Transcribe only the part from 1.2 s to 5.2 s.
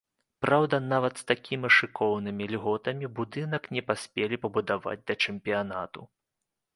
з такімі шыкоўнымі льготамі будынак не паспелі пабудаваць да